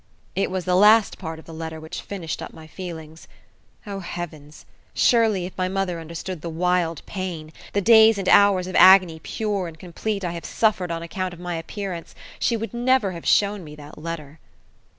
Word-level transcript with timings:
It 0.33 0.49
was 0.49 0.65
the 0.65 0.73
last 0.75 1.19
part 1.19 1.37
of 1.37 1.45
the 1.45 1.53
letter 1.53 1.79
which 1.79 2.01
finished 2.01 2.41
up 2.41 2.51
my 2.53 2.65
feelings. 2.65 3.27
Oh 3.85 3.99
heavens! 3.99 4.65
Surely 4.95 5.45
if 5.45 5.55
my 5.55 5.67
mother 5.67 5.99
understood 5.99 6.41
the 6.41 6.49
wild 6.49 7.05
pain, 7.05 7.53
the 7.73 7.81
days 7.81 8.17
and 8.17 8.27
hours 8.27 8.65
of 8.65 8.75
agony 8.75 9.19
pure 9.19 9.67
and 9.67 9.77
complete 9.77 10.25
I 10.25 10.31
have 10.31 10.43
suffered 10.43 10.89
on 10.89 11.03
account 11.03 11.35
of 11.35 11.39
my 11.39 11.53
appearance, 11.55 12.15
she 12.39 12.57
would 12.57 12.73
never 12.73 13.11
have 13.11 13.27
shown 13.27 13.63
me 13.63 13.75
that 13.75 13.99
letter. 13.99 14.39